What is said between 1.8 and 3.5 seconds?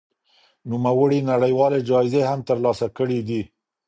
جايزې هم ترلاسه کړې دي.